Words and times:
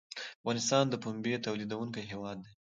افغانستان 0.41 0.83
د 0.89 0.95
پنبې 1.03 1.43
تولیدونکی 1.45 2.01
هیواد 2.11 2.37
دی 2.45 2.53